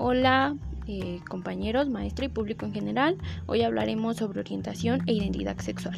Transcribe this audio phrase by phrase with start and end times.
[0.00, 0.54] Hola
[0.86, 3.18] eh, compañeros, maestra y público en general.
[3.46, 5.96] Hoy hablaremos sobre orientación e identidad sexual.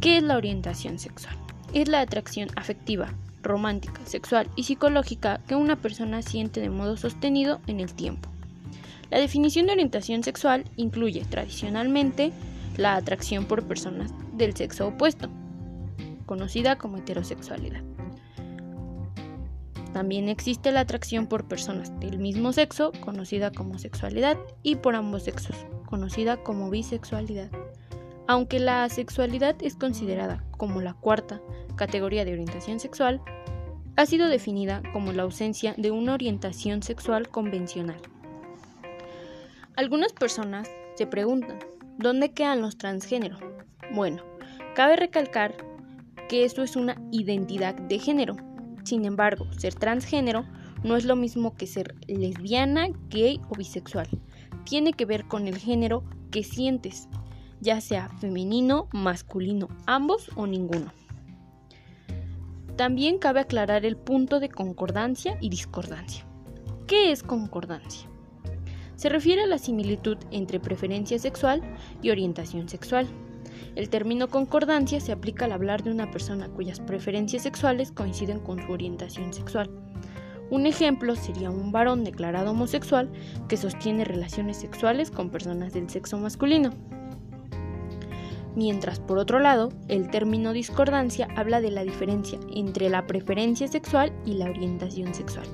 [0.00, 1.36] ¿Qué es la orientación sexual?
[1.72, 7.60] Es la atracción afectiva, romántica, sexual y psicológica que una persona siente de modo sostenido
[7.68, 8.28] en el tiempo.
[9.10, 12.32] La definición de orientación sexual incluye tradicionalmente
[12.78, 15.28] la atracción por personas del sexo opuesto,
[16.26, 17.89] conocida como heterosexualidad.
[19.92, 25.24] También existe la atracción por personas del mismo sexo, conocida como sexualidad, y por ambos
[25.24, 27.50] sexos, conocida como bisexualidad.
[28.28, 31.40] Aunque la sexualidad es considerada como la cuarta
[31.74, 33.20] categoría de orientación sexual,
[33.96, 38.00] ha sido definida como la ausencia de una orientación sexual convencional.
[39.76, 41.58] Algunas personas se preguntan,
[41.98, 43.40] ¿dónde quedan los transgéneros?
[43.92, 44.22] Bueno,
[44.74, 45.56] cabe recalcar
[46.28, 48.36] que eso es una identidad de género,
[48.84, 50.44] sin embargo, ser transgénero
[50.82, 54.08] no es lo mismo que ser lesbiana, gay o bisexual.
[54.64, 57.08] Tiene que ver con el género que sientes,
[57.60, 60.92] ya sea femenino, masculino, ambos o ninguno.
[62.76, 66.24] También cabe aclarar el punto de concordancia y discordancia.
[66.86, 68.08] ¿Qué es concordancia?
[68.96, 71.62] Se refiere a la similitud entre preferencia sexual
[72.02, 73.06] y orientación sexual.
[73.76, 78.60] El término concordancia se aplica al hablar de una persona cuyas preferencias sexuales coinciden con
[78.62, 79.70] su orientación sexual.
[80.50, 83.08] Un ejemplo sería un varón declarado homosexual
[83.48, 86.70] que sostiene relaciones sexuales con personas del sexo masculino.
[88.56, 94.12] Mientras, por otro lado, el término discordancia habla de la diferencia entre la preferencia sexual
[94.26, 95.46] y la orientación sexual.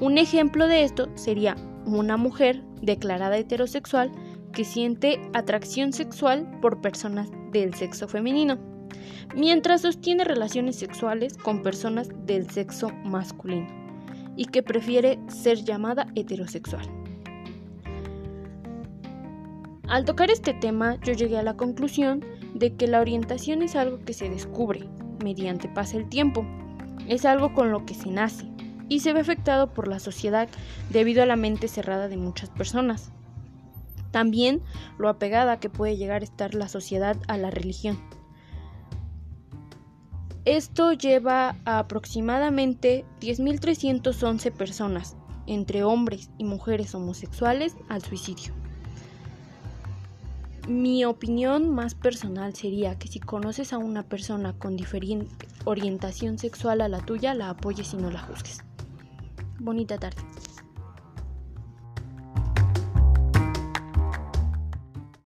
[0.00, 4.12] Un ejemplo de esto sería una mujer declarada heterosexual
[4.52, 8.58] que siente atracción sexual por personas del sexo femenino,
[9.34, 13.66] mientras sostiene relaciones sexuales con personas del sexo masculino
[14.36, 16.86] y que prefiere ser llamada heterosexual.
[19.88, 22.24] Al tocar este tema, yo llegué a la conclusión
[22.54, 24.88] de que la orientación es algo que se descubre
[25.22, 26.46] mediante pasa el tiempo,
[27.08, 28.46] es algo con lo que se nace
[28.88, 30.48] y se ve afectado por la sociedad
[30.90, 33.12] debido a la mente cerrada de muchas personas.
[34.12, 34.62] También
[34.98, 37.98] lo apegada que puede llegar a estar la sociedad a la religión.
[40.44, 48.52] Esto lleva a aproximadamente 10.311 personas, entre hombres y mujeres homosexuales, al suicidio.
[50.68, 56.80] Mi opinión más personal sería que si conoces a una persona con diferente orientación sexual
[56.80, 58.62] a la tuya, la apoyes y no la juzgues.
[59.58, 60.22] Bonita tarde.